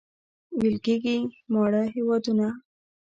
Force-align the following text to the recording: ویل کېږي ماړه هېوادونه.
ویل 0.59 0.77
کېږي 0.85 1.17
ماړه 1.53 1.83
هېوادونه. 1.95 2.47